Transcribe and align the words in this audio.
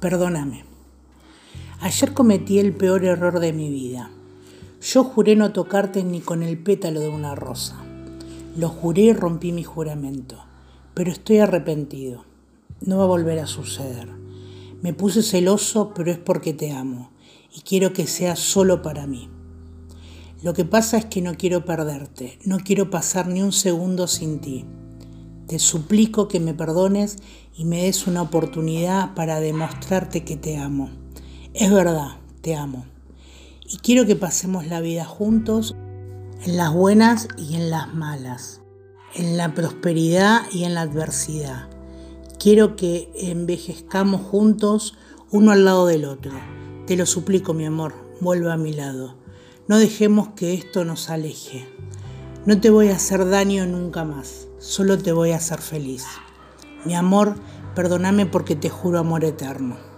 Perdóname. 0.00 0.64
Ayer 1.80 2.12
cometí 2.12 2.58
el 2.58 2.74
peor 2.74 3.06
error 3.06 3.40
de 3.40 3.54
mi 3.54 3.70
vida. 3.70 4.10
Yo 4.82 5.04
juré 5.04 5.36
no 5.36 5.52
tocarte 5.52 6.04
ni 6.04 6.20
con 6.20 6.42
el 6.42 6.58
pétalo 6.58 7.00
de 7.00 7.08
una 7.08 7.34
rosa. 7.34 7.82
Lo 8.58 8.68
juré 8.68 9.02
y 9.02 9.12
rompí 9.14 9.52
mi 9.52 9.64
juramento, 9.64 10.44
pero 10.92 11.10
estoy 11.10 11.38
arrepentido. 11.38 12.26
No 12.82 12.98
va 12.98 13.04
a 13.04 13.08
volver 13.08 13.38
a 13.38 13.46
suceder. 13.46 14.08
Me 14.82 14.92
puse 14.92 15.22
celoso, 15.22 15.94
pero 15.94 16.10
es 16.10 16.18
porque 16.18 16.52
te 16.52 16.72
amo 16.72 17.10
y 17.56 17.62
quiero 17.62 17.94
que 17.94 18.06
sea 18.06 18.36
solo 18.36 18.82
para 18.82 19.06
mí. 19.06 19.30
Lo 20.42 20.52
que 20.52 20.66
pasa 20.66 20.98
es 20.98 21.06
que 21.06 21.22
no 21.22 21.36
quiero 21.36 21.64
perderte, 21.64 22.38
no 22.44 22.58
quiero 22.58 22.90
pasar 22.90 23.28
ni 23.28 23.40
un 23.40 23.52
segundo 23.52 24.06
sin 24.06 24.40
ti. 24.40 24.66
Te 25.46 25.58
suplico 25.60 26.26
que 26.26 26.40
me 26.40 26.54
perdones 26.54 27.18
y 27.56 27.64
me 27.64 27.84
des 27.84 28.06
una 28.06 28.22
oportunidad 28.22 29.14
para 29.14 29.38
demostrarte 29.38 30.24
que 30.24 30.36
te 30.36 30.56
amo. 30.56 30.90
Es 31.54 31.72
verdad, 31.72 32.16
te 32.40 32.56
amo. 32.56 32.84
Y 33.68 33.78
quiero 33.78 34.06
que 34.06 34.16
pasemos 34.16 34.66
la 34.66 34.80
vida 34.80 35.04
juntos 35.04 35.76
en 36.44 36.56
las 36.56 36.72
buenas 36.72 37.28
y 37.38 37.54
en 37.54 37.70
las 37.70 37.94
malas, 37.94 38.60
en 39.14 39.36
la 39.36 39.54
prosperidad 39.54 40.42
y 40.52 40.64
en 40.64 40.74
la 40.74 40.82
adversidad. 40.82 41.68
Quiero 42.38 42.76
que 42.76 43.10
envejezcamos 43.14 44.22
juntos 44.22 44.94
uno 45.30 45.52
al 45.52 45.64
lado 45.64 45.86
del 45.86 46.04
otro. 46.04 46.32
Te 46.86 46.96
lo 46.96 47.06
suplico, 47.06 47.54
mi 47.54 47.64
amor, 47.64 47.94
vuelve 48.20 48.52
a 48.52 48.56
mi 48.56 48.72
lado. 48.72 49.16
No 49.68 49.78
dejemos 49.78 50.28
que 50.36 50.54
esto 50.54 50.84
nos 50.84 51.08
aleje. 51.08 51.66
No 52.46 52.60
te 52.60 52.70
voy 52.70 52.90
a 52.90 52.94
hacer 52.94 53.28
daño 53.28 53.66
nunca 53.66 54.04
más, 54.04 54.46
solo 54.60 54.98
te 54.98 55.10
voy 55.10 55.32
a 55.32 55.38
hacer 55.38 55.60
feliz. 55.60 56.04
Mi 56.84 56.94
amor, 56.94 57.34
perdóname 57.74 58.24
porque 58.24 58.54
te 58.54 58.70
juro 58.70 59.00
amor 59.00 59.24
eterno. 59.24 59.95